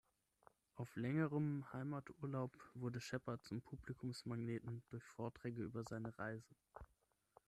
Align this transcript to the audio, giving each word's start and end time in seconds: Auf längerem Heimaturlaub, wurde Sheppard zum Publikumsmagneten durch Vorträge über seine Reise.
Auf 0.77 0.95
längerem 0.95 1.63
Heimaturlaub, 1.73 2.57
wurde 2.73 2.99
Sheppard 2.99 3.43
zum 3.43 3.61
Publikumsmagneten 3.61 4.81
durch 4.89 5.03
Vorträge 5.03 5.61
über 5.61 5.83
seine 5.83 6.17
Reise. 6.17 6.55